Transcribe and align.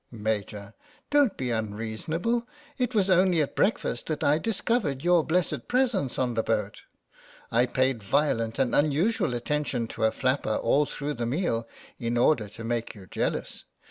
Maj\: 0.09 0.55
Don't 1.11 1.37
be 1.37 1.51
unreasonable. 1.51 2.47
It 2.79 2.95
was 2.95 3.07
only 3.11 3.39
at 3.39 3.55
breakfast 3.55 4.07
that 4.07 4.23
I 4.23 4.39
discovered 4.39 5.03
your 5.03 5.23
blessed 5.23 5.67
presence 5.67 6.17
on 6.17 6.33
the 6.33 6.41
boat. 6.41 6.81
I 7.51 7.67
paid 7.67 8.01
violent 8.01 8.57
and 8.57 8.73
unusual 8.73 9.35
attention 9.35 9.87
to 9.89 10.05
a 10.05 10.11
flapper 10.11 10.55
all 10.55 10.87
through 10.87 11.13
the 11.13 11.27
meal 11.27 11.67
in 11.99 12.17
order 12.17 12.49
to 12.49 12.63
make 12.63 12.95
you 12.95 13.05
jealous. 13.05 13.65